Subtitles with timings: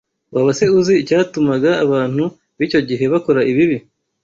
[0.33, 2.23] Waba se uzi icyatumaga abantu
[2.57, 3.77] b’icyo gihe bakora ibibi